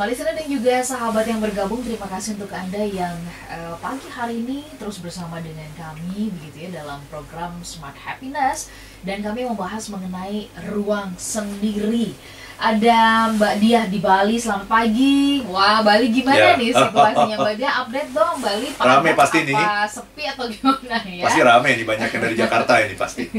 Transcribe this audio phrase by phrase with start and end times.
[0.00, 3.20] Semua listener dan juga sahabat yang bergabung, terima kasih untuk Anda yang
[3.52, 8.72] uh, pagi hari ini terus bersama dengan kami begitu ya dalam program Smart Happiness
[9.04, 12.16] dan kami membahas mengenai ruang sendiri.
[12.56, 15.44] Ada Mbak Diah di Bali, selamat pagi.
[15.44, 16.56] Wah, Bali gimana Ya.
[16.56, 17.74] nih situasinya Mbak Diah?
[17.84, 18.68] Update dong Bali.
[18.72, 19.84] Rame padat pasti apa nih.
[19.84, 21.24] sepi atau gimana ya?
[21.28, 23.24] Pasti rame nih banyak yang dari Jakarta ini pasti.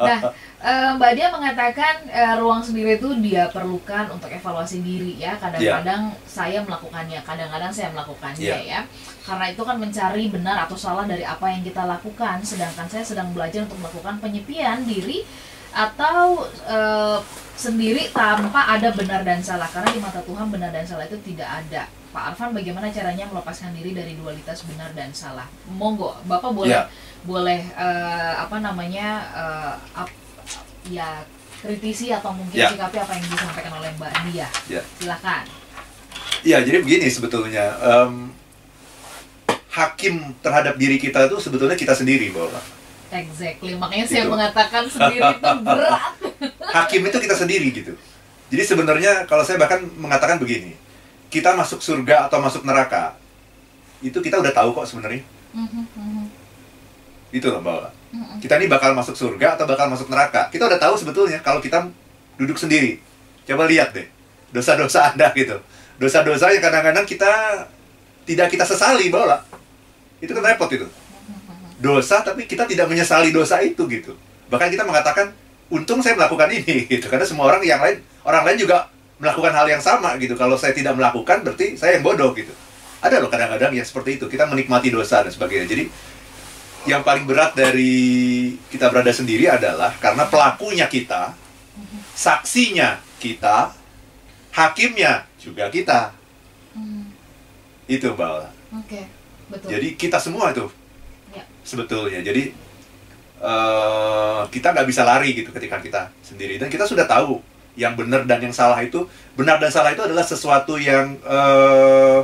[0.00, 0.32] Nah,
[0.68, 5.32] eh, Mbak Dia mengatakan eh, ruang sendiri itu dia perlukan untuk evaluasi diri ya.
[5.36, 8.58] Kadang-kadang saya melakukannya, kadang-kadang saya melakukannya Iya.
[8.62, 8.80] ya.
[9.24, 12.40] Karena itu kan mencari benar atau salah dari apa yang kita lakukan.
[12.42, 15.24] Sedangkan saya sedang belajar untuk melakukan penyepian diri
[15.68, 17.18] atau eh,
[17.58, 19.66] sendiri tanpa ada benar dan salah.
[19.66, 21.88] Karena di mata Tuhan benar dan salah itu tidak ada.
[22.08, 25.44] Pak Arfan bagaimana caranya melepaskan diri dari dualitas benar dan salah?
[25.68, 26.88] Monggo, Bapak boleh Ya.
[27.20, 29.28] boleh eh, apa namanya
[29.92, 30.16] ap-
[30.90, 31.22] ya
[31.58, 32.70] kritisi atau mungkin Ya.
[32.70, 34.48] sikapi apa yang disampaikan oleh Mbak Dia.
[34.70, 34.82] Ya.
[34.96, 35.44] Silakan.
[36.40, 37.64] Iya, jadi begini sebetulnya.
[37.80, 38.30] em,
[39.68, 42.58] hakim terhadap diri kita itu sebetulnya kita sendiri, bahwa
[43.08, 43.72] Exactly.
[43.72, 44.32] Makanya saya Itu.
[44.32, 46.12] mengatakan sendiri itu berat.
[46.76, 47.92] hakim itu kita sendiri gitu.
[48.48, 50.76] Jadi sebenarnya kalau saya bahkan mengatakan begini,
[51.28, 53.16] kita masuk surga atau masuk neraka,
[54.00, 55.24] itu kita udah tahu kok sebenarnya.
[55.52, 56.24] Mhm, mhm,
[57.30, 57.60] Itu loh,
[58.40, 60.48] kita ini bakal masuk surga atau bakal masuk neraka.
[60.48, 61.84] Kita udah tahu sebetulnya kalau kita
[62.40, 63.02] duduk sendiri.
[63.44, 64.08] Coba lihat deh,
[64.52, 65.60] dosa-dosa Anda gitu.
[66.00, 67.32] Dosa-dosa yang kadang-kadang kita
[68.28, 69.40] tidak kita sesali, bahwa
[70.20, 70.86] itu kan repot itu.
[71.78, 74.16] Dosa tapi kita tidak menyesali dosa itu gitu.
[74.48, 75.32] Bahkan kita mengatakan,
[75.68, 77.08] untung saya melakukan ini gitu.
[77.12, 78.88] Karena semua orang yang lain, orang lain juga
[79.18, 80.38] melakukan hal yang sama gitu.
[80.38, 82.52] Kalau saya tidak melakukan berarti saya yang bodoh gitu.
[82.98, 84.26] Ada loh kadang-kadang yang seperti itu.
[84.26, 85.66] Kita menikmati dosa dan sebagainya.
[85.70, 85.84] Jadi
[86.86, 91.34] yang paling berat dari kita berada sendiri adalah karena pelakunya kita,
[92.14, 93.74] saksinya kita,
[94.54, 96.14] hakimnya juga kita.
[96.74, 97.02] Mhm.
[97.88, 98.50] Itu Mbak Ola.
[98.78, 99.00] Oke,
[99.48, 99.68] betul.
[99.72, 100.68] Jadi kita semua itu
[101.32, 101.44] Ya.
[101.64, 102.20] sebetulnya.
[102.20, 102.52] Jadi
[103.38, 107.38] eh, kita nggak bisa lari gitu ketika kita sendiri dan kita sudah tahu
[107.78, 109.06] yang benar dan yang salah itu
[109.38, 112.20] benar dan salah itu adalah sesuatu yang eh,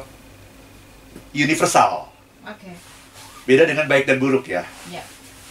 [1.35, 2.11] universal.
[2.43, 2.94] Oke.
[3.45, 4.65] Beda dengan baik dan buruk ya.
[4.89, 5.05] Ya.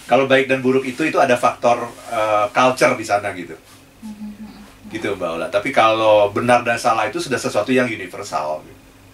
[0.04, 3.54] Kalau baik dan buruk itu itu ada faktor eh, culture di sana gitu.
[4.02, 4.90] Mhm.
[4.90, 5.48] Gitu Mbak Ola.
[5.48, 8.66] Tapi kalau benar dan salah itu sudah sesuatu yang universal.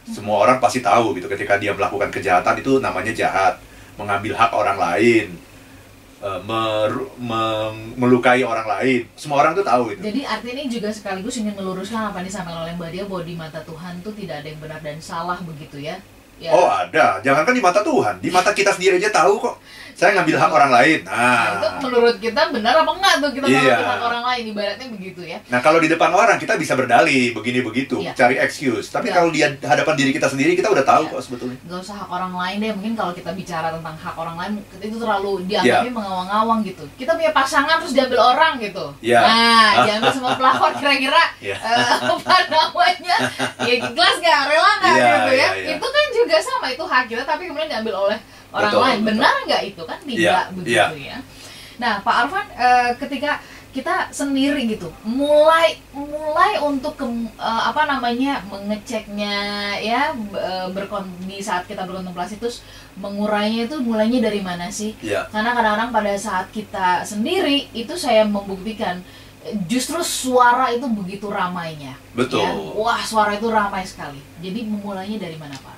[0.09, 3.61] Semua orang pasti tahu gitu ketika dia melakukan kejahatan itu namanya jahat,
[3.93, 5.37] mengambil hak orang lain,
[6.19, 9.05] eh, mer- meng- melukai orang lain.
[9.13, 10.01] Semua orang tuh tahu itu.
[10.01, 13.35] Jadi arti ini juga sekaligus ingin meluruskan apa yang disampaikan oleh Mbak Dia bahwa di
[13.37, 16.01] mata Tuhan tuh tidak ada yang benar dan salah begitu ya.
[16.39, 16.55] Ya.
[16.55, 19.59] Oh ada, jangankan di mata Tuhan, di mata kita sendiri aja tahu kok.
[19.99, 20.99] Saya ngambil hak orang lain.
[21.03, 23.59] Nah, itu Nah, menurut kita benar apa enggak tuh kita Iya.
[23.59, 25.37] mengambil hak orang lain ibaratnya begitu ya.
[25.45, 28.15] nah kalau di depan orang kita bisa berdalih begini begitu, Iya.
[28.15, 28.87] cari excuse.
[28.87, 29.15] Tapi Iya.
[29.19, 31.11] kalau di hadapan diri kita sendiri kita udah tahu Iya.
[31.11, 31.57] kok sebetulnya.
[31.67, 34.95] Gak usah hak orang lain deh, mungkin kalau kita bicara tentang hak orang lain itu
[34.95, 36.83] terlalu dianggapnya mengawang-awang gitu.
[36.95, 38.85] Kita punya pasangan terus diambil orang gitu.
[39.03, 39.19] Iya.
[39.19, 41.55] Nah, diambil semua pelakor kira-kira Iya.
[41.59, 43.15] eh, apa namanya?
[43.67, 45.35] Ya ikhlas gak, rela gak Iya, gitu ya.
[45.35, 45.69] iya, iya.
[45.75, 48.99] Itu kan juga sama itu hak kita tapi kemudian diambil oleh orang Betul, lain.
[48.99, 49.07] betul.
[49.15, 51.17] Benar nggak itu kan tidak Iya, begitu ya.
[51.79, 53.31] Nah, Pak Arfan eh, ketika
[53.69, 57.05] kita sendiri gitu mulai mulai untuk ke,
[57.37, 59.35] eh, apa namanya mengeceknya
[59.77, 62.65] ya eh, berkon di saat kita berkontemplasi terus
[62.97, 65.29] mengurainya itu mulainya dari mana sih Iya.
[65.29, 69.05] karena kadang-kadang pada saat kita sendiri itu saya membuktikan
[69.69, 72.41] justru suara itu begitu ramainya Betul.
[72.43, 72.51] ya.
[72.73, 75.77] wah suara itu ramai sekali jadi memulainya dari mana Pak?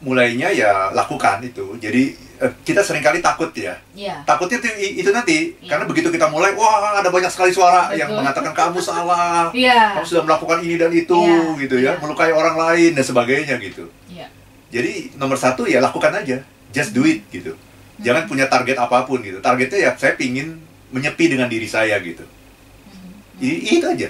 [0.00, 1.74] Mulainya ya lakukan itu.
[1.76, 3.74] Jadi eh, kita sering kali takut ya.
[3.92, 5.68] ya Takutnya tuh i- itu nanti Iya.
[5.68, 8.22] karena begitu kita mulai wah ada banyak sekali suara yang Betul.
[8.22, 11.92] mengatakan kamu salah, iya kamu sudah melakukan ini dan itu Iya, gitu ya, iya.
[11.98, 13.90] melukai orang lain dan sebagainya gitu.
[14.06, 14.30] iya
[14.68, 16.38] Jadi nomor satu ya lakukan aja,
[16.70, 17.58] just do it gitu.
[17.98, 19.40] Jangan punya target apa pun gitu.
[19.40, 22.22] Targetnya ya saya pingin menyepi dengan diri saya gitu.
[22.22, 23.42] Mhm.
[23.42, 24.08] I- itu aja.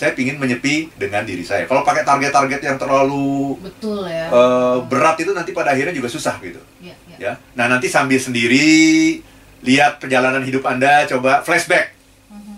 [0.00, 1.68] Saya pingin menyepi dengan diri saya.
[1.68, 6.40] Kalau pakai target-target yang terlalu betul ya eh, berat itu nanti pada akhirnya juga susah
[6.40, 6.56] gitu.
[6.80, 7.16] Iya, iya.
[7.20, 7.32] ya.
[7.52, 9.20] Nah, nanti sambil sendiri
[9.60, 11.92] lihat perjalanan hidup Anda, coba flashback.
[12.32, 12.56] Mhm,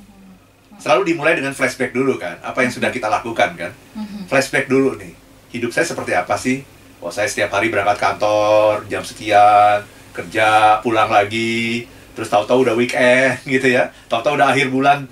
[0.79, 3.75] Selalu dimulai dengan flashback dulu kan, apa yang sudah kita lakukan kan.
[3.99, 4.31] mhm.
[4.31, 5.11] Flashback dulu nih.
[5.50, 6.62] Hidup saya seperti apa sih?
[7.03, 9.83] Oh, saya setiap hari berangkat kantor jam sekian,
[10.15, 13.91] kerja, pulang lagi, terus tahu-tahu udah weekend gitu ya.
[14.06, 15.11] Tahu-tahu udah akhir bulan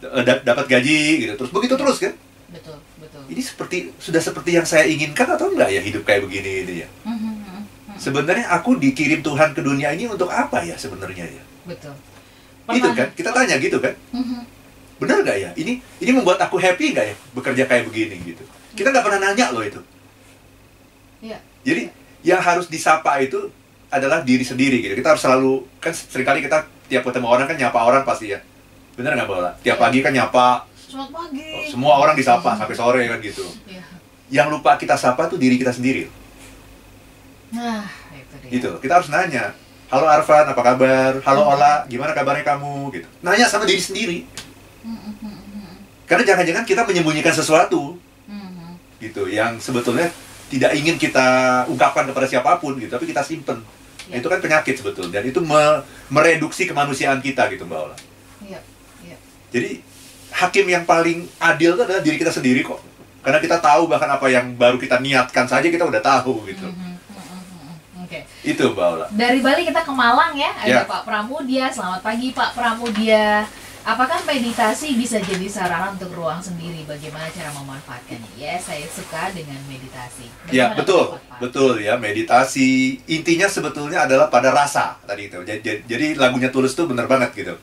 [0.00, 1.32] da- dapat gaji gitu.
[1.36, 2.14] Terus begitu terus kan.
[2.50, 6.64] betul betul Ini seperti sudah seperti yang saya inginkan atau enggak ya hidup kayak begini
[6.64, 6.88] ini ya?
[7.04, 7.32] Mhm, mhm,
[7.86, 7.96] mhm.
[7.96, 11.42] Sebenarnya aku dikirim Tuhan ke dunia ini untuk apa ya sebenarnya ya?
[11.64, 11.94] betul
[12.66, 13.08] Gitu Pernah- kan?
[13.12, 13.94] Kita tanya gitu kan?
[14.10, 14.40] Mhm.
[14.98, 15.50] Benar nggak ya?
[15.54, 18.42] Ini ini membuat aku happy nggak ya bekerja kayak begini gitu?
[18.72, 19.80] Kita nggak pernah nanya loh itu.
[21.20, 21.38] Iya.
[21.62, 21.82] Jadi
[22.22, 23.48] yang harus disapa itu
[23.88, 24.94] adalah diri sendiri gitu.
[24.94, 28.40] Kita harus selalu kan sering kali kita tiap ketemu orang kan nyapa orang pasti ya.
[29.00, 29.50] Bener nggak bola?
[29.64, 31.48] Tiap pagi kan nyapa Selamat pagi.
[31.56, 33.48] oh, semua orang disapa sampai sore kan gitu.
[33.64, 33.80] Iya.
[34.28, 36.04] Yang lupa kita sapa tuh diri kita sendiri.
[37.56, 38.50] Nah, itu dia.
[38.60, 38.70] Gitu.
[38.84, 39.56] Kita harus nanya.
[39.88, 41.16] Halo Arfan, apa kabar?
[41.24, 42.92] Halo Ola, gimana kabarnya kamu?
[42.92, 43.08] Gitu.
[43.24, 44.18] Nanya sama diri sendiri.
[44.84, 45.74] Hmm, hmm, hmm, hmm,
[46.04, 47.96] Karena jangan-jangan kita menyembunyikan sesuatu
[48.28, 48.72] hmm, hmm.
[49.00, 50.12] gitu yang sebetulnya
[50.52, 53.64] tidak ingin kita ungkapkan kepada siapa pun gitu, tapi kita simpen.
[54.10, 55.82] Nah, itu kan penyakit sebetulnya dan itu me-
[56.12, 57.96] mereduksi kemanusiaan kita gitu Mbak Ola.
[58.46, 58.60] Iya.
[59.50, 59.82] Jadi
[60.30, 62.80] hakim yang paling adil itu adalah diri kita sendiri kok.
[63.20, 66.64] Karena kita tahu bahkan apa yang baru kita niatkan saja kita udah tahu gitu.
[66.64, 68.02] Hmm, hmm.
[68.06, 68.24] Oke.
[68.40, 69.06] Itu Mbak Ola.
[69.12, 70.88] Dari Bali kita ke Malang ya, ada Ya.
[70.88, 71.68] Pak Pramudia.
[71.68, 73.44] Selamat pagi Pak Pramudia.
[73.80, 76.84] Apakah meditasi bisa jadi sarana untuk ruang sendiri?
[76.84, 78.36] Bagaimana cara memanfaatkannya?
[78.36, 80.28] Ya, saya suka dengan meditasi.
[80.52, 81.04] Ya Bagaimana betul,
[81.40, 85.40] betul ya meditasi intinya sebetulnya adalah pada rasa tadi itu.
[85.40, 87.56] Jadi, jadi- jadi lagunya tulus tuh bener banget gitu.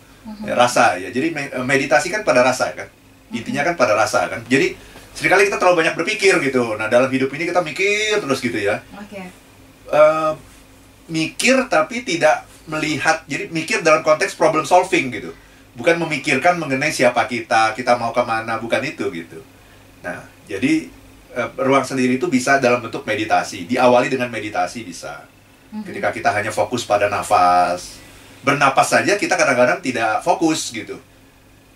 [0.44, 1.08] Ya, rasa ya.
[1.08, 2.88] Jadi me- meditasi kan pada rasa kan.
[3.32, 4.44] Intinya kan pada rasa kan.
[4.48, 4.76] Jadi
[5.16, 6.76] sering kali kita terlalu banyak berpikir gitu.
[6.76, 8.84] Nah dalam hidup ini kita mikir terus gitu ya.
[8.96, 9.24] Oke.
[9.88, 10.34] Eh,
[11.08, 13.24] mikir tapi tidak melihat.
[13.26, 15.32] Jadi mikir dalam konteks problem solving gitu.
[15.78, 19.40] Bukan memikirkan mengenai siapa kita, kita mau ke mana, bukan itu gitu.
[20.04, 20.92] Nah jadi
[21.36, 23.64] eh, ruang sendiri itu bisa dalam bentuk meditasi.
[23.64, 25.24] Diawali dengan meditasi bisa.
[25.72, 25.84] Mhm.
[25.84, 28.00] Ketika kita hanya fokus pada nafas,
[28.48, 30.96] bernapas saja kita kadang-kadang tidak fokus gitu.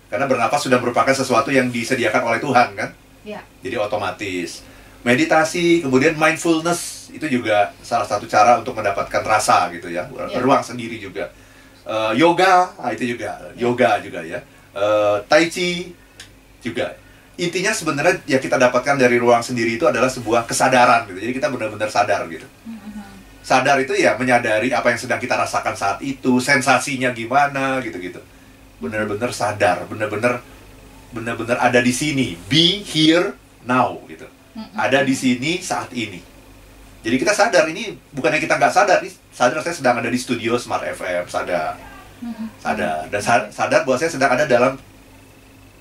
[0.08, 2.90] Karena bernapas sudah merupakan sesuatu yang disediakan oleh Tuhan kan.
[3.28, 3.44] Ya.
[3.60, 4.64] Jadi otomatis.
[5.04, 10.08] Meditasi, kemudian mindfulness itu juga salah satu cara untuk mendapatkan rasa gitu ya.
[10.08, 10.40] Ya.
[10.40, 11.28] Ruang sendiri juga.
[11.84, 13.36] Eh, yoga, ah, itu juga.
[13.52, 14.40] Yoga juga ya.
[14.72, 15.92] Eh, tai chi
[16.64, 16.96] juga.
[17.36, 21.18] Intinya sebenarnya yang kita dapatkan dari ruang sendiri itu adalah sebuah kesadaran gitu.
[21.20, 22.81] Jadi kita benar-benar sadar gitu Mhm.
[23.42, 28.22] Sadar itu ya menyadari apa yang sedang kita rasakan saat itu, sensasinya gimana gitu-gitu.
[28.78, 30.38] Bener-bener sadar, bener-bener
[31.12, 33.34] bener-bener ada di sini, be here
[33.66, 34.24] now gitu.
[34.72, 36.22] Ada di sini saat ini.
[37.02, 40.54] Jadi kita sadar ini bukannya kita nggak sadar, ini sadar saya sedang ada di studio
[40.54, 41.74] Smart FM, sadar,
[42.62, 44.78] sadar dan sa- sadar bahwa saya sedang ada dalam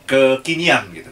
[0.07, 1.11] kekinian gitu.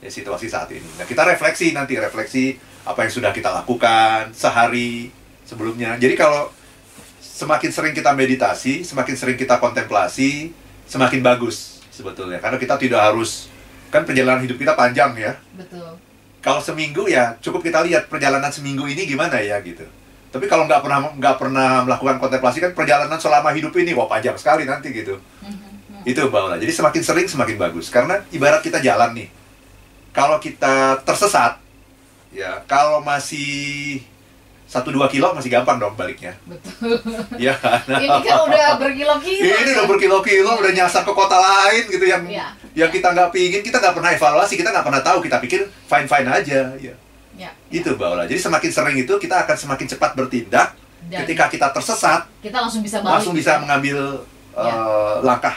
[0.00, 0.84] Ya, situasi saat ini.
[1.00, 2.54] Nah, kita refleksi nanti refleksi
[2.84, 5.08] apa yang sudah kita lakukan sehari
[5.44, 5.96] sebelumnya.
[6.00, 6.50] Jadi kalau
[7.20, 10.50] semakin sering kita meditasi, semakin sering kita kontemplasi,
[10.88, 12.40] semakin bagus sebetulnya.
[12.40, 13.52] Karena kita tidak harus
[13.92, 15.32] kan perjalanan hidup kita panjang ya.
[15.54, 15.96] Betul.
[16.44, 19.86] Kalau seminggu ya cukup kita lihat perjalanan seminggu ini gimana ya gitu.
[20.34, 24.34] Tapi kalau nggak pernah nggak pernah melakukan kontemplasi kan perjalanan selama hidup ini wah panjang
[24.34, 25.14] sekali nanti gitu.
[25.40, 26.02] Mhm.
[26.02, 26.02] Mhm.
[26.10, 26.56] Itu Mbak Ola.
[26.58, 27.86] Jadi semakin sering semakin bagus.
[27.86, 29.30] Karena ibarat kita jalan nih.
[30.14, 31.58] Kalau kita tersesat,
[32.34, 34.02] ya kalau masih
[34.74, 36.34] satu dua kilo masih gampang dong baliknya.
[36.42, 36.98] Betul.
[37.38, 37.54] Ya.
[37.86, 39.42] Ini kan udah berkilo-kilo.
[39.46, 42.50] Ini udah berkilo-kilo, udah nyasar ke kota lain gitu yang Iya.
[42.74, 46.10] yang kita nggak pingin, kita nggak pernah evaluasi, kita nggak pernah tahu, kita pikir fine
[46.10, 46.74] fine aja.
[46.82, 46.94] Ya.
[47.38, 47.50] Ya.
[47.70, 48.24] Itu Mbak Ola.
[48.26, 50.74] Jadi semakin sering itu kita akan semakin cepat bertindak.
[51.04, 53.14] Dan Ketika kita tersesat, kita langsung bisa balik.
[53.20, 55.54] langsung bisa mengambil eh, langkah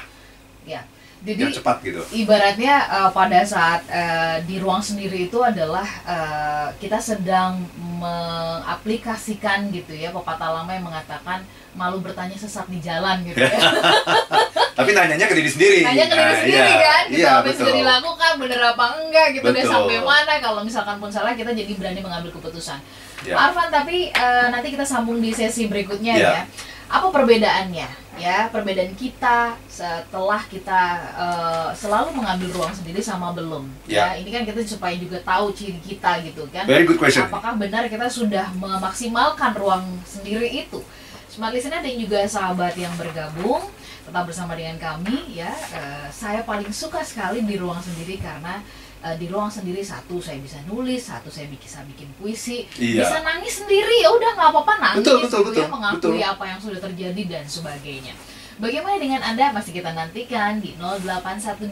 [1.28, 2.00] Jadi cepat gitu.
[2.14, 7.60] ibaratnya eh, pada saat eh, di ruang sendiri itu adalah eh, kita sedang
[7.98, 11.44] mengaplikasikan gitu ya pepatah lama yang mengatakan
[11.74, 13.54] malu bertanya sesat di jalan gitu ya.
[14.78, 15.80] Tapi nanyanya ke diri sendiri.
[15.82, 18.86] Hanya ke diri Nah, sendiri iya, kan, gitu Iya, apa yang sudah dilakukan bener apa
[19.02, 19.70] enggak gitu Betul.
[19.70, 22.78] sampai mana kalau misalkan pun salah kita jadi berani mengambil keputusan.
[23.18, 26.30] Pak Arfan tapi eh, nanti kita sambung di sesi berikutnya Ya.
[26.30, 26.44] ya.
[26.88, 30.82] Apa perbedaannya ya perbedaan kita setelah kita
[31.16, 34.14] eh, selalu mengambil ruang sendiri sama belum ya.
[34.14, 34.20] Ya.
[34.20, 37.26] ini kan kita supaya juga tahu ciri kita gitu kan Very good question.
[37.26, 40.82] apakah benar kita sudah memaksimalkan ruang sendiri itu
[41.28, 43.62] Smart Listener dan juga sahabat yang bergabung
[44.08, 48.64] tetap bersama dengan kami ya Eh, saya paling suka sekali di ruang sendiri karena
[49.04, 53.06] eh, di ruang sendiri satu saya bisa nulis satu saya bisa bikin puisi Iya.
[53.06, 56.32] bisa nangis sendiri ya udah nggak apa-apa nangis Betul, betul, gitu ya, betul, mengakui betul.
[56.34, 58.14] apa yang sudah terjadi dan sebagainya
[58.58, 59.54] Bagaimana dengan Anda?
[59.54, 61.70] Pasti kita nantikan di 0812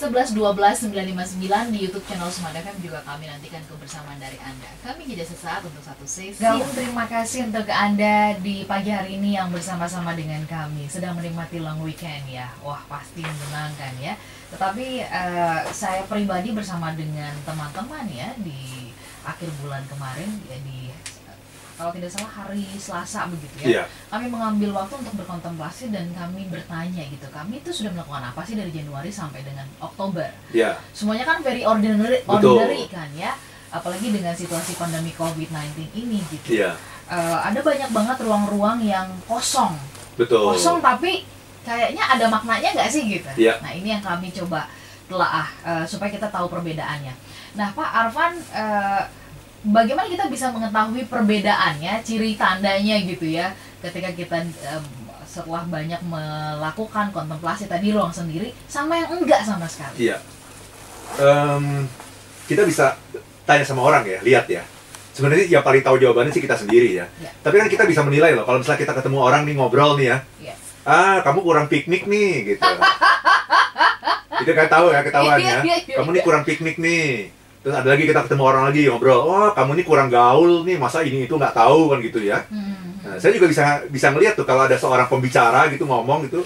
[0.00, 4.72] 11 12 959 di YouTube channel Smart FM juga kami nantikan kebersamaan dari Anda.
[4.80, 6.40] Kami jeda sesaat untuk satu sesi.
[6.40, 11.60] Gaung terima kasih untuk Anda di pagi hari ini yang bersama-sama dengan kami sedang menikmati
[11.60, 12.48] long weekend ya.
[12.64, 14.16] Wah, pasti menyenangkan ya.
[14.54, 18.88] Tetapi eh, saya pribadi bersama dengan teman-teman ya di
[19.22, 20.92] akhir bulan kemarin ya di
[21.74, 23.84] kalau tidak salah hari Selasa begitu ya Iya.
[24.06, 28.54] kami mengambil waktu untuk berkontemplasi dan kami bertanya gitu kami itu sudah melakukan apa sih
[28.54, 30.78] dari Januari sampai dengan Oktober Iya.
[30.94, 32.62] semuanya kan very ordinary Betul.
[32.62, 33.34] ordinary kan ya
[33.74, 36.62] apalagi dengan situasi pandemi COVID-19 ini gitu.
[36.62, 39.74] Iya, Eh, ada banyak banget ruang-ruang yang kosong,
[40.16, 40.54] betul.
[40.54, 41.20] kosong tapi
[41.64, 43.30] kayaknya ada maknanya nggak sih gitu.
[43.40, 43.58] Iya.
[43.64, 44.68] Nah ini yang kami coba
[45.08, 47.12] telaah eh, supaya kita tahu perbedaannya.
[47.56, 49.02] Nah Pak Arfan, eh,
[49.64, 54.82] bagaimana kita bisa mengetahui perbedaannya, ciri tandanya gitu ya, ketika kita eh,
[55.24, 60.06] setelah banyak melakukan kontemplasi tadi ruang sendiri, sama yang enggak sama sekali.
[60.06, 60.22] Iya.
[61.18, 61.90] Em,
[62.46, 62.94] kita bisa
[63.42, 64.62] tanya sama orang ya, lihat ya.
[65.10, 67.06] Sebenarnya yang paling tahu jawabannya sih kita sendiri ya.
[67.18, 67.30] Iya.
[67.42, 70.18] Tapi kan kita bisa menilai loh, kalau misalnya kita ketemu orang nih ngobrol nih ya.
[70.84, 72.62] Ah kamu kurang piknik nih gitu.
[74.44, 75.58] itu kan tahu ya ketahuan Iya, ya.
[75.64, 75.96] iya, iya.
[75.96, 77.32] Kamu nih kurang piknik nih.
[77.64, 81.00] Terus ada lagi kita ketemu orang lagi ngobrol, oh kamu nih kurang gaul nih, masa
[81.00, 82.44] ini itu nggak tahu kan gitu ya.
[82.52, 83.00] Hmm.
[83.00, 86.44] Nah, saya juga bisa bisa ngeliat tuh kalau ada seorang pembicara gitu ngomong gitu,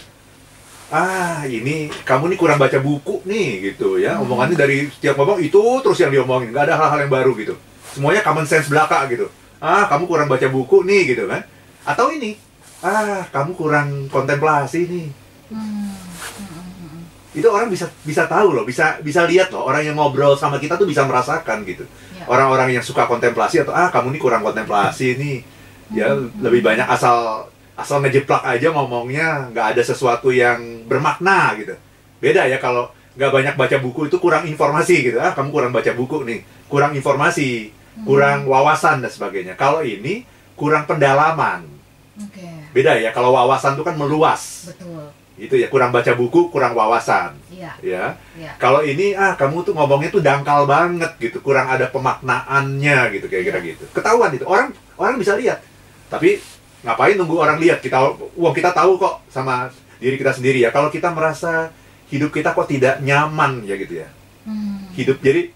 [0.95, 4.31] ah ini kamu nih kurang baca buku nih gitu ya, Hmm.
[4.31, 7.55] omongannya dari setiap ngomong itu terus yang diomongin, nggak ada hal-hal yang baru gitu,
[7.95, 9.27] semuanya common sense belaka gitu,
[9.59, 11.43] ah kamu kurang baca buku nih gitu kan,
[11.83, 12.39] atau ini,
[12.81, 15.07] ah kamu kurang kontemplasi nih,
[15.49, 15.91] Hmm.
[15.91, 16.61] Hmm.
[16.85, 17.03] Hmm.
[17.33, 20.77] itu orang bisa bisa tahu loh, bisa bisa lihat loh orang yang ngobrol sama kita
[20.77, 21.83] tuh bisa merasakan gitu,
[22.15, 22.25] Ya.
[22.29, 25.39] orang-orang yang suka kontemplasi atau ah kamu nih kurang kontemplasi nih
[25.95, 26.29] ya Hmm.
[26.45, 31.79] lebih banyak asal asal ngejeplak aja ngomongnya nggak ada sesuatu yang bermakna gitu
[32.19, 35.91] beda ya kalau nggak banyak baca buku itu kurang informasi gitu ah kamu kurang baca
[35.95, 37.71] buku nih kurang informasi
[38.05, 41.65] kurang wawasan dan sebagainya kalau ini kurang pendalaman
[42.19, 44.73] Oke, beda ya kalau wawasan itu kan meluas.
[44.75, 45.07] Betul.
[45.39, 47.39] itu ya kurang baca buku kurang wawasan.
[47.47, 48.05] Iya, ya.
[48.35, 48.59] Iya.
[48.59, 53.63] kalau ini ah kamu tuh ngomongnya tuh dangkal banget gitu kurang ada pemaknaannya gitu kira-kira
[53.63, 53.79] Iya.
[53.79, 54.43] gitu ketahuan itu.
[54.43, 55.63] Orang orang bisa lihat.
[56.11, 56.43] Tapi
[56.83, 57.79] ngapain nunggu orang lihat?
[57.79, 58.03] Kita
[58.35, 59.71] wah kita tahu kok sama
[60.03, 60.75] diri kita sendiri ya.
[60.75, 61.71] Kalau kita merasa
[62.11, 64.09] hidup kita kok tidak nyaman ya gitu ya.
[64.49, 64.89] Hmm.
[64.97, 65.53] hidup jadi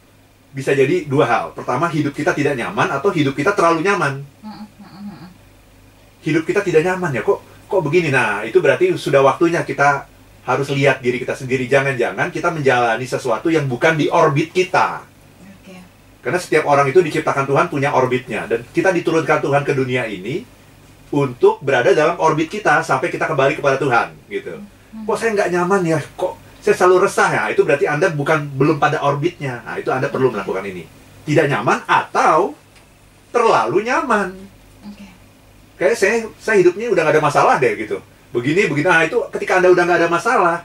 [0.52, 1.56] bisa jadi dua hal.
[1.56, 4.20] Pertama hidup kita tidak nyaman atau hidup kita terlalu nyaman.
[4.44, 4.51] Hmm.
[6.22, 10.06] Hidup kita tidak nyaman ya kok kok begini nah itu berarti sudah waktunya kita
[10.42, 15.12] harus lihat diri kita sendiri jangan-jangan kita menjalani sesuatu yang bukan di orbit kita
[16.22, 20.46] karena setiap orang itu diciptakan Tuhan punya orbitnya dan kita diturunkan Tuhan ke dunia ini
[21.10, 24.62] untuk berada dalam orbit kita sampai kita kembali kepada Tuhan gitu.
[25.02, 25.98] Kok saya nggak nyaman ya?
[26.14, 27.42] Kok saya selalu resah ya?
[27.50, 29.66] Itu berarti Anda bukan belum pada orbitnya.
[29.66, 30.86] Nah, itu Anda perlu melakukan ini.
[31.26, 32.54] Tidak nyaman atau
[33.34, 34.30] terlalu nyaman.
[35.82, 37.98] Kayak saya saya hidupnya udah nggak ada masalah deh gitu.
[38.30, 38.86] Begini begini.
[38.86, 40.56] Nah, itu ketika Anda udah nggak ada masalah,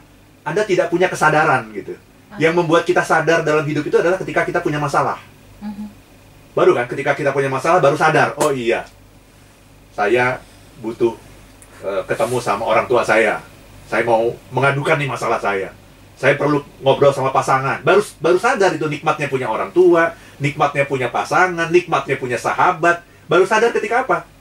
[0.46, 1.98] Anda tidak punya kesadaran gitu.
[2.38, 5.18] Yang membuat kita sadar dalam hidup itu adalah ketika kita punya masalah.
[5.58, 5.90] Mhm.
[6.54, 8.86] Baru kan ketika kita punya masalah baru sadar, oh iya.
[9.98, 10.38] Saya
[10.86, 11.18] butuh
[11.82, 13.42] eh, ketemu sama orang tua saya.
[13.90, 15.74] Saya mau mengadukan nih masalah saya.
[16.14, 17.82] Saya perlu ngobrol sama pasangan.
[17.82, 23.02] Baru baru sadar itu nikmatnya punya orang tua, nikmatnya punya pasangan, nikmatnya punya sahabat.
[23.26, 24.37] Baru sadar ketika apa?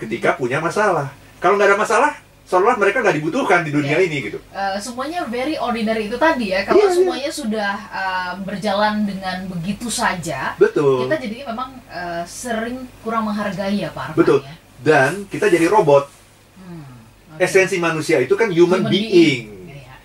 [0.00, 1.12] Ketika punya masalah.
[1.38, 2.12] Kalau nggak ada masalah,
[2.44, 4.06] seolah mereka nggak dibutuhkan di dunia Iya.
[4.08, 4.38] ini gitu.
[4.50, 6.64] Eh, semuanya very ordinary itu tadi ya.
[6.64, 6.96] Kalau Iya, iya.
[6.96, 11.04] semuanya sudah eh, berjalan dengan begitu saja, Betul.
[11.04, 14.40] kita jadi memang eh, sering kurang menghargai ya Pak Betul.
[14.42, 14.54] ya.
[14.80, 16.08] Dan kita jadi robot.
[16.56, 16.84] Hmm,
[17.36, 17.44] oke.
[17.44, 19.44] Esensi manusia itu kan human, being.
[19.44, 19.59] Iya,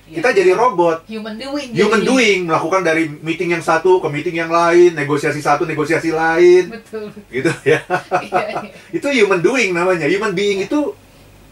[0.05, 0.15] iya.
[0.21, 1.05] Kita jadi robot.
[1.05, 1.69] human doing.
[1.73, 2.07] human jadi.
[2.07, 7.09] doing melakukan dari meeting yang satu ke meeting yang lain negosiasi satu negosiasi lain Betul.
[7.27, 7.81] gitu ya
[8.25, 8.71] Iya, iya.
[8.91, 10.93] itu human doing namanya human being itu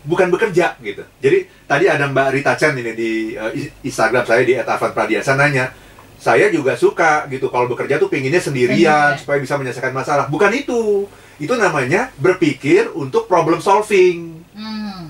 [0.04, 3.50] bukan bekerja gitu jadi tadi ada Mbak Rita Chen ini di uh,
[3.82, 5.72] Instagram saya di @avan_pradiasa nanya
[6.20, 9.20] saya juga suka gitu kalau bekerja tuh pinginnya sendirian Sendirian.
[9.20, 15.10] supaya bisa menyelesaikan masalah bukan itu itu namanya berpikir untuk problem solving Hmm.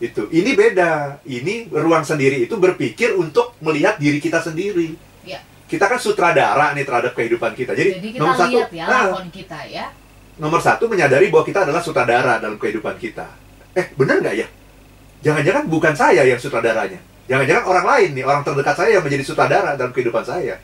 [0.00, 0.28] Itu.
[0.28, 1.22] Ini beda.
[1.24, 4.96] Ini ruang sendiri itu berpikir untuk melihat diri kita sendiri.
[5.26, 5.42] Ya.
[5.66, 7.74] kita kan sutradara nih terhadap kehidupan kita.
[7.74, 9.86] Jadi, Jadi kita nomor satu ya ah, lakon kita ya.
[10.38, 13.26] nomor satu menyadari bahwa kita adalah sutradara dalam kehidupan kita.
[13.74, 14.46] Eh benar nggak ya?
[15.26, 17.02] Jangan-jangan bukan saya yang sutradaranya.
[17.26, 20.62] Jangan-jangan orang lain nih orang terdekat saya yang menjadi sutradara dalam kehidupan saya.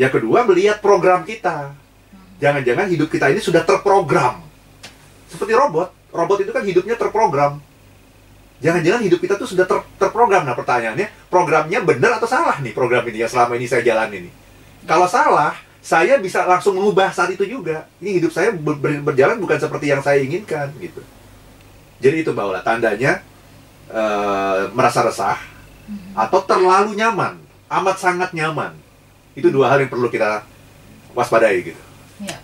[0.00, 1.76] Yang kedua melihat program kita.
[2.40, 4.40] Jangan-jangan hidup kita ini sudah terprogram.
[5.28, 5.92] Seperti robot.
[6.08, 7.60] Robot itu kan hidupnya terprogram
[8.58, 10.42] jangan-jangan hidup kita tuh sudah ter- terprogram.
[10.42, 14.30] Nah pertanyaannya programnya benar atau salah nih program ini yang selama ini saya jalan ini
[14.86, 17.86] kalau salah saya bisa langsung mengubah saat itu juga.
[18.02, 21.00] Ini hidup saya ber- ber- berjalan bukan seperti yang saya inginkan gitu.
[22.02, 23.22] Jadi itu mbak Ola tandanya
[23.88, 25.38] eh, merasa resah
[25.88, 26.12] Hmm.
[26.12, 27.40] atau terlalu nyaman
[27.72, 28.76] amat sangat nyaman.
[29.32, 30.44] Itu dua hal yang perlu kita
[31.16, 31.80] waspadai gitu.
[32.20, 32.36] Ya,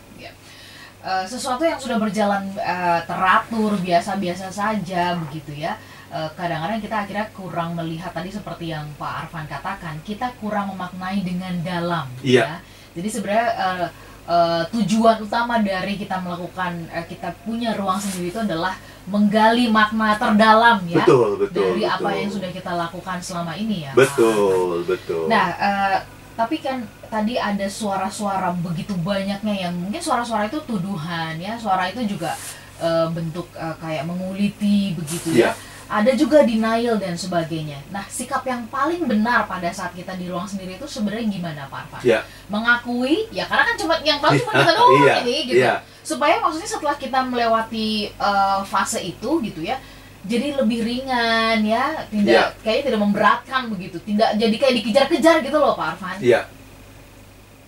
[1.28, 5.76] sesuatu yang sudah berjalan eh, teratur biasa-biasa saja begitu ya.
[6.14, 11.26] Eh, kadang-kadang kita akhirnya kurang melihat tadi seperti yang Pak Arfan katakan, kita kurang memaknai
[11.26, 12.06] dengan dalam.
[12.22, 12.46] Iya.
[12.46, 12.50] ya.
[12.94, 13.86] Jadi sebenarnya eh,
[14.30, 18.78] eh, tujuan utama dari kita melakukan eh, kita punya ruang sendiri itu adalah
[19.10, 21.60] menggali makna terdalam ya Betul, betul.
[21.76, 22.20] dari apa betul.
[22.22, 23.92] yang sudah kita lakukan selama ini ya.
[23.92, 23.98] Pak.
[23.98, 25.26] Betul, betul.
[25.26, 25.96] Nah, eh,
[26.38, 32.06] tapi kan tadi ada suara-suara begitu banyaknya yang mungkin suara-suara itu tuduhan ya, suara itu
[32.06, 32.38] juga
[32.78, 35.58] eh, bentuk eh, kayak menguliti begitu ya.
[35.84, 35.92] Iya.
[35.94, 37.76] Ada juga denial dan sebagainya.
[37.88, 41.80] Nah, sikap yang paling benar pada saat kita di ruang sendiri itu sebenarnya gimana, Pak
[41.86, 42.00] Arfan?
[42.02, 45.60] Ya, Mengakui, ya karena kan cuma yang tahu cuma kita doang Iya, ini gitu.
[45.60, 45.74] iya.
[46.00, 49.76] Supaya maksudnya setelah kita melewati eh, fase itu gitu ya,
[50.24, 52.44] jadi lebih ringan ya, tidak Iya.
[52.64, 56.16] kayaknya tidak memberatkan begitu, tidak jadi kayak dikejar-kejar gitu loh Pak Arfan.
[56.18, 56.48] Iya.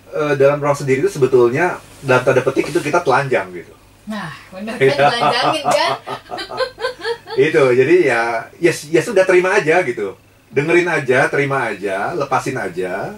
[0.08, 3.76] Eh, dalam ruang sendiri itu sebetulnya dalam tanda petik itu kita telanjang gitu.
[4.06, 4.94] Nah, bener Iya.
[4.94, 5.90] kan telanjangin kan?
[7.36, 8.20] itu jadi ya
[8.58, 10.16] ya ya sudah terima aja gitu
[10.48, 13.12] dengerin aja terima aja lepasin aja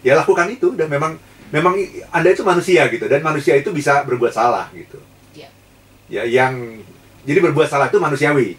[0.00, 1.20] ya lakukan itu dan memang
[1.52, 1.76] memang
[2.08, 4.96] anda itu manusia gitu dan manusia itu bisa berbuat salah gitu
[5.36, 5.48] Iya.
[6.08, 6.80] ya yang
[7.22, 8.56] jadi berbuat salah itu manusiawi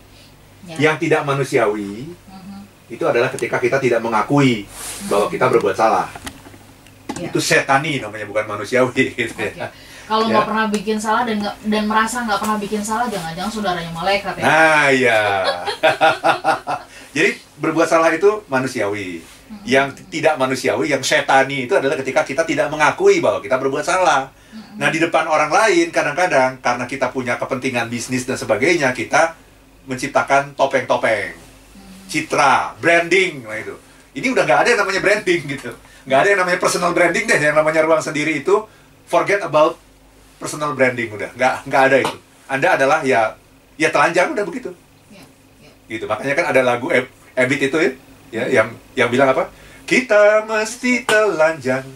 [0.63, 0.77] Ya.
[0.79, 2.59] yang tidak manusiawi Mhm.
[2.87, 4.63] itu adalah ketika kita tidak mengakui
[5.11, 6.07] bahwa kita berbuat salah
[7.17, 7.27] Iya.
[7.33, 9.57] itu setani namanya bukan manusiawi gitu Oke.
[9.57, 9.67] ya
[10.03, 10.31] Kalau Ya.
[10.35, 14.33] nggak pernah bikin salah dan nggak dan merasa nggak pernah bikin salah, jangan-jangan saudaranya malaikat
[14.35, 14.43] ya.
[14.43, 15.21] Nah, ya.
[17.15, 17.29] Jadi
[17.61, 19.21] berbuat salah itu manusiawi.
[19.23, 19.63] Mhm.
[19.63, 24.27] Yang tidak manusiawi, yang setani itu adalah ketika kita tidak mengakui bahwa kita berbuat salah.
[24.51, 24.81] Mhm.
[24.81, 29.37] Nah, di depan orang lain kadang-kadang karena kita punya kepentingan bisnis dan sebagainya, kita
[29.85, 32.09] menciptakan topeng-topeng, Mhm.
[32.09, 33.75] citra, branding, nah itu.
[34.13, 35.71] Ini udah nggak ada yang namanya branding gitu.
[36.03, 38.55] Nggak ada yang namanya personal branding deh, yang namanya ruang sendiri itu
[39.07, 39.77] forget about
[40.43, 42.17] personal branding udah, nggak nggak ada itu.
[42.51, 43.39] Anda adalah ya
[43.79, 44.69] ya telanjang udah begitu.
[45.07, 45.23] Ya,
[45.63, 45.71] ya.
[45.87, 46.05] gitu.
[46.05, 47.91] Makanya kan ada lagu Eb- Ebit itu ya,
[48.29, 49.47] ya yang yang bilang apa?
[49.87, 51.87] Kita mesti telanjang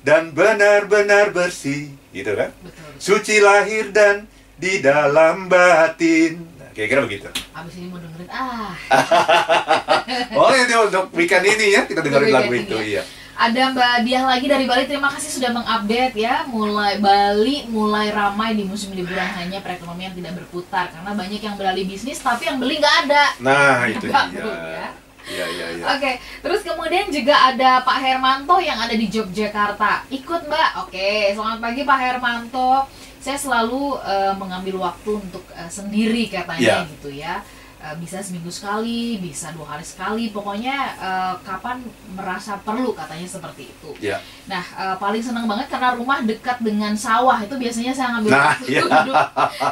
[0.00, 1.92] dan benar-benar bersih.
[2.10, 2.50] Gitu kan?
[2.64, 2.90] Betul.
[2.98, 4.26] suci lahir dan
[4.58, 6.42] di dalam batin.
[6.58, 7.30] Nah, kira-kira begitu.
[7.54, 8.74] Abis ini mau dengerin ah.
[10.40, 13.02] Oh ini untuk weekend ini ya kita dengerin lagu itu ini iya
[13.40, 14.84] Ada Mbak Diah lagi dari Bali.
[14.84, 16.44] Terima kasih sudah mengupdate ya.
[16.44, 21.88] Mulai Bali mulai ramai di musim liburan hanya perekonomian tidak berputar karena banyak yang beralih
[21.88, 23.24] bisnis tapi yang beli nggak ada.
[23.40, 24.88] nah itu dia ya.
[25.24, 30.04] iya iya iya Oke, terus kemudian juga ada Pak Hermanto yang ada di Yogyakarta.
[30.12, 30.70] Ikut Mbak.
[30.84, 32.84] Oke, selamat pagi Pak Hermanto.
[33.20, 36.92] Saya selalu eh, mengambil waktu untuk eh, sendiri katanya Iya.
[36.92, 37.40] gitu ya.
[37.80, 40.28] Eh, bisa seminggu sekali, bisa dua hari sekali.
[40.28, 41.80] Pokoknya eh, kapan
[42.12, 43.90] merasa perlu katanya seperti itu.
[44.04, 44.20] Iya.
[44.44, 48.44] Nah, eh, paling senang banget karena rumah dekat dengan sawah itu biasanya saya ngambil Nah,
[48.52, 48.80] waktu iya.
[48.84, 49.16] duduk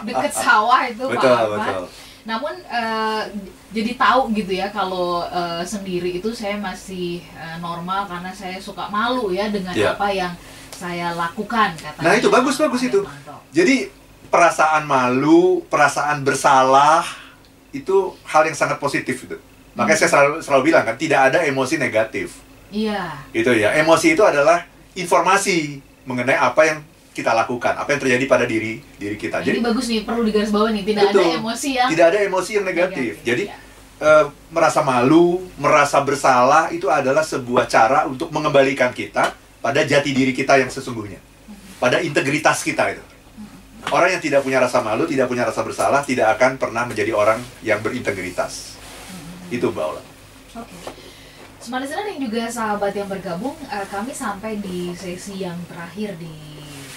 [0.08, 1.52] dekat sawah itu Pak betul Arfan.
[1.60, 1.84] betul
[2.24, 3.22] Namun eh,
[3.76, 8.88] jadi tahu gitu ya kalau eh, sendiri itu saya masih eh, normal karena saya suka
[8.88, 9.92] malu ya dengan Iya.
[9.92, 10.32] apa yang
[10.72, 12.08] saya lakukan katanya.
[12.08, 13.00] Nah, itu bagus, bagus Pak itu.
[13.52, 13.92] Jadi
[14.32, 17.27] perasaan malu, perasaan bersalah
[17.70, 19.36] itu hal yang sangat positif itu.
[19.74, 20.02] Makanya Hmm.
[20.02, 22.40] saya selalu selalu bilang kan tidak ada emosi negatif.
[22.68, 23.16] Iya.
[23.30, 23.72] Itu ya.
[23.76, 26.78] Emosi itu adalah informasi mengenai apa yang
[27.12, 29.42] kita lakukan, apa yang terjadi pada diri diri kita.
[29.42, 31.22] Ini Jadi bagus nih perlu digarisbawahi nih tidak Betul.
[31.26, 33.12] ada emosi yang tidak ada emosi yang negatif.
[33.26, 33.56] Jadi Ya.
[33.98, 40.30] eh, merasa malu, merasa bersalah itu adalah sebuah cara untuk mengembalikan kita pada jati diri
[40.30, 41.18] kita yang sesungguhnya,
[41.76, 43.02] pada integritas kita itu.
[43.88, 47.38] Orang yang tidak punya rasa malu, tidak punya rasa bersalah, tidak akan pernah menjadi orang
[47.62, 48.74] yang berintegritas.
[49.48, 50.02] Itu Mbak Ola.
[50.58, 50.76] Oke.
[51.58, 56.34] Smart listener dan juga sahabat yang bergabung, eh, kami sampai di sesi yang terakhir di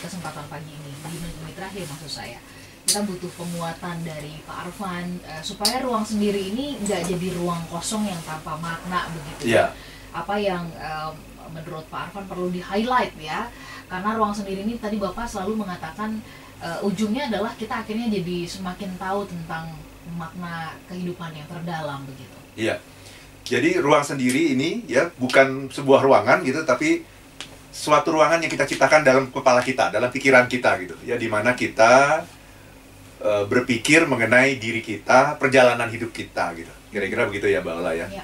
[0.01, 2.39] kesempatan pagi ini, di menit-menit terakhir maksud saya.
[2.85, 8.05] Kita butuh penguatan dari Pak Arfan eh, supaya ruang sendiri ini nggak jadi ruang kosong
[8.05, 9.53] yang tanpa makna begitu.
[9.55, 9.73] Iya.
[10.13, 11.11] Apa yang eh,
[11.49, 13.49] menurut Pak Arfan perlu di highlight ya,
[13.89, 16.21] karena ruang sendiri ini tadi Bapak selalu mengatakan
[16.61, 19.73] eh, ujungnya adalah kita akhirnya jadi semakin tahu tentang
[20.15, 22.37] makna kehidupan yang terdalam begitu.
[22.57, 22.77] Iya.
[23.41, 27.03] Jadi ruang sendiri ini ya bukan sebuah ruangan gitu, tapi
[27.73, 30.95] suatu ruangan yang kita ciptakan dalam kepala kita, dalam pikiran kita gitu.
[31.03, 32.23] Ya di mana kita
[33.19, 36.71] eh, berpikir mengenai diri kita, perjalanan hidup kita gitu.
[36.93, 38.07] Kira-kira begitu ya Mbak Ola ya.
[38.07, 38.23] Ya, ya.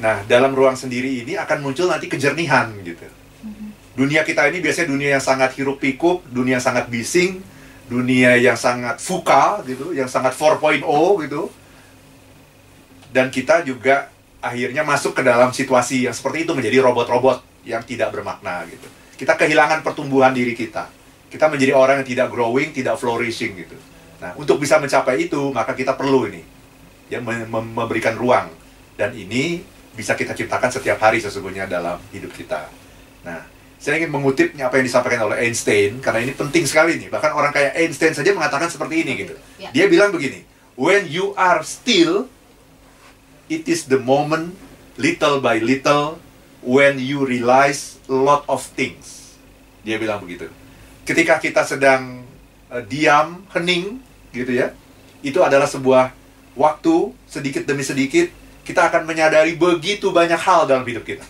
[0.00, 3.04] Nah, dalam ruang sendiri ini akan muncul nanti kejernihan gitu.
[3.44, 3.94] Mhm.
[3.94, 7.44] Dunia kita ini biasanya dunia yang sangat hiruk pikuk, dunia yang sangat bising,
[7.86, 10.80] dunia yang sangat fuka gitu, yang sangat 4.0
[11.24, 11.52] gitu.
[13.14, 14.10] Dan kita juga
[14.42, 18.88] akhirnya masuk ke dalam situasi yang seperti itu menjadi robot-robot yang tidak bermakna gitu.
[19.14, 20.90] Kita kehilangan pertumbuhan diri kita.
[21.30, 23.76] Kita menjadi orang yang tidak growing, tidak flourishing gitu.
[24.22, 26.42] Nah, untuk bisa mencapai itu, maka kita perlu ini
[27.12, 28.48] ya mem- memberikan ruang
[28.96, 29.60] dan ini
[29.94, 32.66] bisa kita ciptakan setiap hari sesungguhnya dalam hidup kita.
[33.22, 33.46] Nah,
[33.84, 37.12] Saya ingin mengutip apa yang disampaikan oleh Einstein karena ini penting sekali nih.
[37.12, 39.36] Bahkan orang kayak Einstein saja mengatakan seperti ini gitu.
[39.60, 39.68] Ya.
[39.76, 40.40] Dia bilang begini,
[40.72, 42.32] when you are still,
[43.52, 44.56] it is the moment
[44.96, 46.16] little by little
[46.64, 49.36] when you realize a lot of things.
[49.84, 50.48] Dia bilang begitu.
[51.04, 52.24] Ketika kita sedang
[52.72, 54.00] eh, diam, hening,
[54.32, 54.72] gitu ya,
[55.20, 56.16] itu adalah sebuah
[56.56, 58.32] waktu sedikit demi sedikit
[58.64, 61.28] kita akan menyadari begitu banyak hal dalam hidup kita.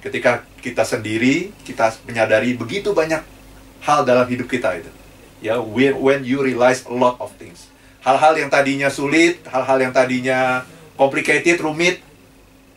[0.00, 3.20] Ketika kita sendiri, kita menyadari begitu banyak
[3.84, 4.90] hal dalam hidup kita itu.
[5.40, 7.68] Ya, when, when you realize a lot of things.
[8.00, 10.64] Hal-hal yang tadinya sulit, hal-hal yang tadinya
[10.96, 12.00] complicated, rumit,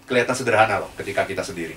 [0.03, 1.75] kelihatan sederhana loh ketika kita sendiri.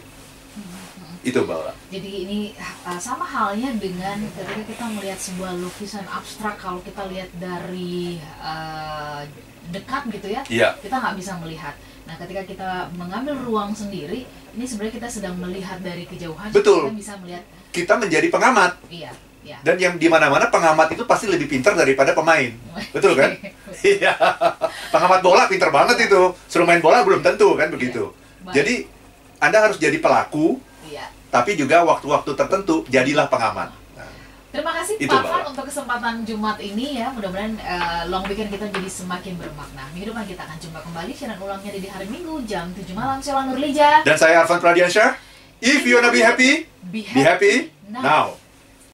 [1.27, 2.39] Itu bahwa Jadi ini
[2.87, 9.27] uh, sama halnya dengan ketika kita melihat sebuah lukisan abstrak kalau kita lihat dari uh,
[9.75, 10.79] dekat gitu ya, Iya.
[10.79, 11.75] kita nggak bisa melihat.
[12.07, 14.23] Nah, ketika kita mengambil ruang sendiri,
[14.55, 16.55] ini sebenarnya kita sedang melihat dari kejauhan.
[16.55, 16.89] Betul.
[16.89, 17.43] Kita bisa melihat,
[17.75, 19.11] kita menjadi pengamat iya,
[19.43, 19.59] iya.
[19.61, 22.55] dan yang di mana-mana pengamat itu pasti lebih pintar daripada pemain.
[22.95, 23.35] Betul kan?
[23.83, 24.15] Iya.
[24.95, 26.33] pengamat bola pintar banget itu.
[26.47, 28.15] Suruh main bola belum tentu kan begitu.
[28.47, 28.55] Baik.
[28.63, 28.75] Jadi
[29.43, 31.11] Anda harus jadi pelaku, Iya.
[31.29, 33.75] tapi juga waktu-waktu tertentu jadilah pengamat.
[34.57, 35.21] Terima kasih Itu, Pak.
[35.29, 37.13] Fan untuk kesempatan Jumat ini ya.
[37.13, 39.85] Mudah-mudahan eh, long weekend kita jadi semakin bermakna.
[39.93, 43.21] Minggu depan kita akan jumpa kembali siaran ulangnya di hari Minggu jam 7 malam.
[43.21, 44.01] Saya Nurlija.
[44.09, 45.13] Dan saya Arfan Pradiansyah.
[45.61, 48.41] If you wanna be happy, Be be happy now.